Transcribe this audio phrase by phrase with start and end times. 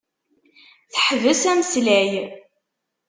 [0.93, 2.11] Teḥbes ameslay.